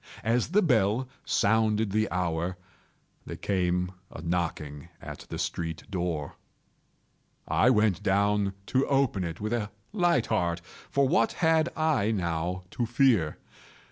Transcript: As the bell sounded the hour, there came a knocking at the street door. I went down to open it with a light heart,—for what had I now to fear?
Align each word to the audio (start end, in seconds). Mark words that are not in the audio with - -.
As 0.23 0.47
the 0.47 0.63
bell 0.63 1.07
sounded 1.25 1.91
the 1.91 2.09
hour, 2.09 2.57
there 3.27 3.35
came 3.35 3.91
a 4.09 4.19
knocking 4.19 4.87
at 4.99 5.27
the 5.29 5.37
street 5.37 5.83
door. 5.91 6.37
I 7.47 7.69
went 7.69 8.01
down 8.01 8.53
to 8.65 8.87
open 8.87 9.23
it 9.23 9.39
with 9.39 9.53
a 9.53 9.69
light 9.93 10.25
heart,—for 10.25 11.07
what 11.07 11.33
had 11.33 11.69
I 11.77 12.09
now 12.09 12.63
to 12.71 12.87
fear? 12.87 13.37